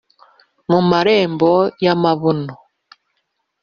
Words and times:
Mu 0.69 0.79
marembo 0.89 1.51
y'amabuno! 1.83 2.53